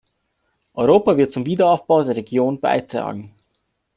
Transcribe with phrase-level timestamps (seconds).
[0.73, 3.35] Europa wird zum Wiederaufbau der Region beitragen.